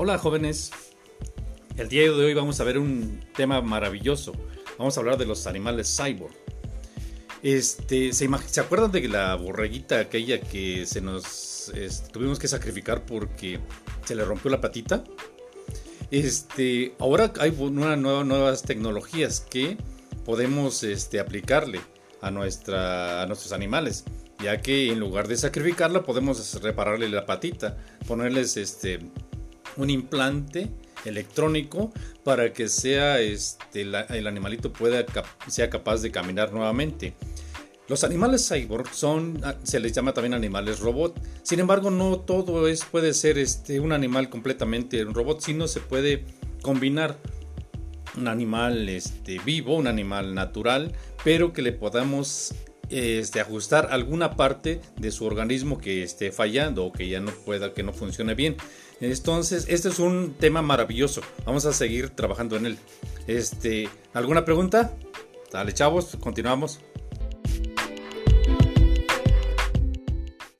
Hola 0.00 0.16
jóvenes, 0.16 0.70
el 1.76 1.88
día 1.88 2.02
de 2.02 2.10
hoy 2.10 2.32
vamos 2.32 2.60
a 2.60 2.64
ver 2.64 2.78
un 2.78 3.18
tema 3.34 3.60
maravilloso. 3.62 4.32
Vamos 4.78 4.96
a 4.96 5.00
hablar 5.00 5.18
de 5.18 5.26
los 5.26 5.48
animales 5.48 5.92
cyborg. 5.92 6.32
Este, 7.42 8.12
¿se, 8.12 8.28
¿se 8.46 8.60
acuerdan 8.60 8.92
de 8.92 9.08
la 9.08 9.34
borreguita 9.34 9.98
aquella 9.98 10.40
que 10.40 10.86
se 10.86 11.00
nos 11.00 11.70
este, 11.70 12.12
tuvimos 12.12 12.38
que 12.38 12.46
sacrificar 12.46 13.04
porque 13.06 13.58
se 14.04 14.14
le 14.14 14.24
rompió 14.24 14.52
la 14.52 14.60
patita? 14.60 15.02
Este, 16.12 16.94
ahora 17.00 17.32
hay 17.40 17.52
una 17.58 17.96
nueva, 17.96 18.22
nuevas 18.22 18.62
tecnologías 18.62 19.40
que 19.40 19.78
podemos 20.24 20.84
este, 20.84 21.18
aplicarle 21.18 21.80
a, 22.22 22.30
nuestra, 22.30 23.20
a 23.22 23.26
nuestros 23.26 23.50
animales 23.50 24.04
ya 24.40 24.62
que 24.62 24.92
en 24.92 25.00
lugar 25.00 25.26
de 25.26 25.36
sacrificarla 25.36 26.04
podemos 26.04 26.62
repararle 26.62 27.08
la 27.08 27.26
patita, 27.26 27.76
ponerles 28.06 28.56
este 28.56 29.00
un 29.78 29.90
implante 29.90 30.68
electrónico 31.04 31.92
para 32.24 32.52
que 32.52 32.68
sea 32.68 33.20
este, 33.20 33.82
el 33.82 34.26
animalito 34.26 34.72
pueda 34.72 35.06
sea 35.46 35.70
capaz 35.70 36.02
de 36.02 36.10
caminar 36.10 36.52
nuevamente. 36.52 37.14
Los 37.88 38.04
animales 38.04 38.46
cyborg 38.46 38.92
son, 38.92 39.40
ah, 39.44 39.54
se 39.62 39.80
les 39.80 39.92
llama 39.92 40.12
también 40.12 40.34
animales 40.34 40.80
robot. 40.80 41.18
Sin 41.42 41.58
embargo, 41.58 41.90
no 41.90 42.18
todo 42.18 42.68
es, 42.68 42.84
puede 42.84 43.14
ser 43.14 43.38
este, 43.38 43.80
un 43.80 43.92
animal 43.92 44.28
completamente 44.28 45.02
un 45.06 45.14
robot, 45.14 45.40
sino 45.40 45.66
se 45.66 45.80
puede 45.80 46.26
combinar 46.60 47.16
un 48.18 48.28
animal 48.28 48.90
este, 48.90 49.38
vivo, 49.38 49.76
un 49.76 49.86
animal 49.86 50.34
natural, 50.34 50.92
pero 51.24 51.54
que 51.54 51.62
le 51.62 51.72
podamos 51.72 52.54
este, 52.90 53.40
ajustar 53.40 53.88
alguna 53.90 54.36
parte 54.36 54.80
de 54.96 55.10
su 55.10 55.24
organismo 55.24 55.78
que 55.78 56.02
esté 56.02 56.32
fallando 56.32 56.84
o 56.84 56.92
que 56.92 57.08
ya 57.08 57.20
no 57.20 57.30
pueda, 57.30 57.74
que 57.74 57.82
no 57.82 57.92
funcione 57.92 58.34
bien. 58.34 58.56
Entonces, 59.00 59.66
este 59.68 59.88
es 59.88 59.98
un 59.98 60.34
tema 60.38 60.62
maravilloso. 60.62 61.20
Vamos 61.44 61.64
a 61.66 61.72
seguir 61.72 62.10
trabajando 62.10 62.56
en 62.56 62.66
él. 62.66 62.78
Este, 63.26 63.88
¿alguna 64.12 64.44
pregunta? 64.44 64.92
Dale, 65.52 65.72
chavos, 65.72 66.16
continuamos. 66.20 66.80